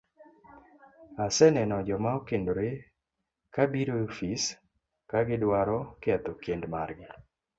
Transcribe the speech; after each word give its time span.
Aseneno 1.25 1.77
joma 1.87 2.09
okendore 2.19 2.67
ka 3.53 3.63
biro 3.71 3.93
e 4.01 4.03
ofis 4.09 4.43
ka 5.09 5.19
gidwaro 5.27 5.77
ketho 6.01 6.33
kend 6.43 6.63
margi, 6.73 7.07